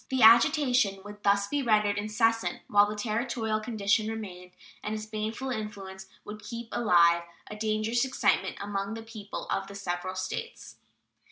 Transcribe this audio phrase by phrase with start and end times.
[0.09, 4.49] The agitation would thus be rendered incessant whilst the Territorial condition remained,
[4.83, 9.75] and its baneful influence would keep alive a dangerous excitement among the people of the
[9.75, 10.77] several States.